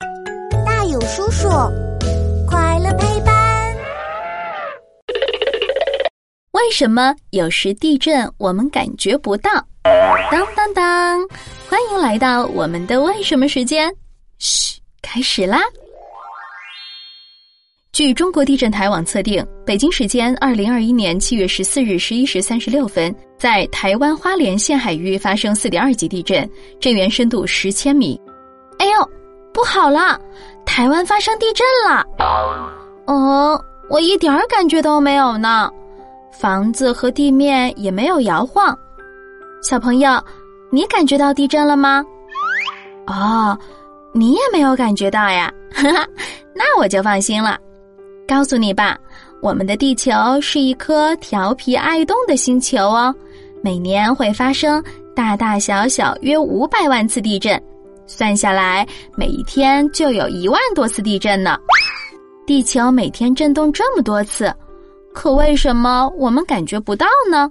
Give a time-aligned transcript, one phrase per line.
[0.00, 1.48] 大有叔叔，
[2.46, 3.76] 快乐陪伴。
[6.52, 9.50] 为什么有时地震我们感觉不到？
[10.30, 11.20] 当当当！
[11.68, 13.92] 欢迎来到我们的为什么时间。
[14.38, 15.60] 嘘，开始啦！
[17.92, 26.48] 据中国地震台网测定，北京时间二零二一年七月十四日十一时三十六分，在台湾花莲县海域发生四点二级地震，
[26.80, 28.18] 震源深度十千米。
[28.78, 29.10] 哎呦，
[29.60, 30.18] 不好了！
[30.64, 32.02] 台湾发生地震了。
[33.04, 35.70] 哦，我一点儿感觉都没有呢，
[36.32, 38.74] 房子和地面也没有摇晃。
[39.60, 40.18] 小朋友，
[40.70, 42.02] 你感觉到地震了吗？
[43.06, 43.58] 哦，
[44.14, 46.06] 你也没有感觉到呀，哈哈，
[46.54, 47.58] 那我就放心了。
[48.26, 48.96] 告诉你吧，
[49.42, 53.14] 我们的地球是一颗调皮爱动的星球哦，
[53.60, 54.82] 每年会发生
[55.14, 57.62] 大大小小约五百万次地震，
[58.10, 58.84] 算下来
[59.16, 61.56] 每一天就有一万多次地震呢。
[62.44, 64.52] 地球每天震动这么多次，
[65.14, 67.48] 可为什么我们感觉不到呢？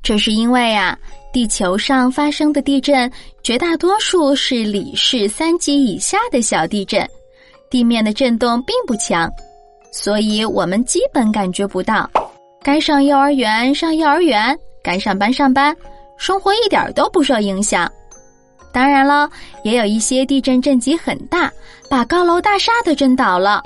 [0.00, 0.96] 这是因为啊，
[1.32, 3.10] 地球上发生的地震
[3.42, 7.04] 绝大多数是里氏三级以下的小地震，
[7.68, 9.28] 地面的震动并不强。
[9.92, 12.08] 所以我们基本感觉不到，
[12.62, 15.76] 该上幼儿园上幼儿园，该上班上班，
[16.16, 17.90] 生活一点都不受影响。
[18.72, 19.28] 当然了，
[19.62, 21.52] 也有一些地震震级很大，
[21.90, 23.62] 把高楼大厦都震倒了。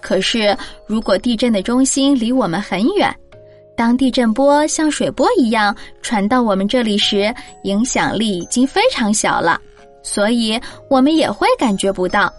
[0.00, 3.14] 可是，如果地震的中心离我们很远，
[3.76, 9.60] 当地震波像水波一样传到我们这里时，影响力已经非常小了，
[10.02, 12.32] 所以我们也会感觉不到。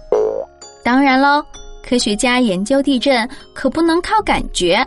[0.84, 1.44] 当然喽。
[1.84, 4.86] 科学家研究地震可不能靠感觉，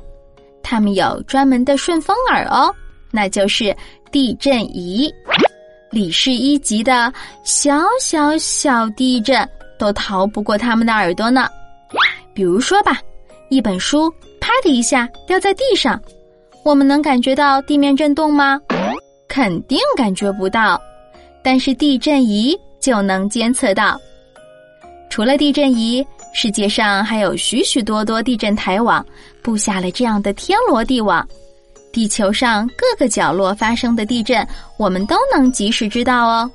[0.62, 2.72] 他们有专门的顺风耳哦，
[3.10, 3.76] 那就是
[4.12, 5.12] 地震仪。
[5.94, 7.12] 里氏一级的
[7.44, 11.48] 小小小地震都逃不过他们的耳朵呢。
[12.34, 12.98] 比如说吧，
[13.48, 15.98] 一本书啪的一下掉在地上，
[16.64, 18.60] 我们能感觉到地面震动吗？
[19.28, 20.80] 肯定感觉不到，
[21.42, 23.98] 但是地震仪就能监测到。
[25.08, 26.04] 除了地震仪。
[26.36, 29.06] 世界上还有许许多多地震台网，
[29.40, 31.24] 布下了这样的天罗地网。
[31.94, 34.44] 地球上各个角落发生的地震，
[34.76, 36.50] 我们都能及时知道哦。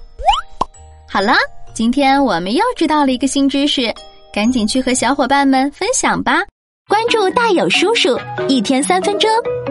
[1.08, 1.34] 好了，
[1.74, 3.92] 今天我们又知道了一个新知识，
[4.34, 6.44] 赶紧去和小伙伴们分享吧！
[6.90, 9.30] 关注大有叔叔，一天三分钟，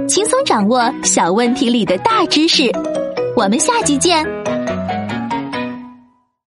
[0.08, 2.72] 轻松掌握小问题里的大知识。
[3.36, 4.37] 我们下集见。